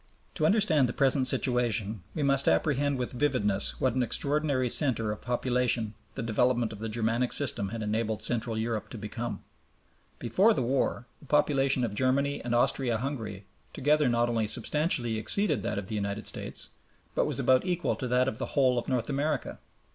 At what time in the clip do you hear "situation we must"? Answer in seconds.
1.27-2.47